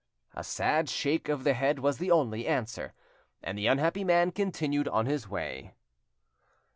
A 0.33 0.43
sad 0.43 0.89
shake 0.89 1.29
of 1.29 1.43
the 1.43 1.53
head 1.53 1.77
was 1.77 1.99
the 1.99 2.09
only 2.09 2.47
answer, 2.47 2.95
and 3.43 3.55
the 3.55 3.67
unhappy 3.67 4.03
man 4.03 4.31
continued 4.31 4.87
his 5.05 5.29
way. 5.29 5.75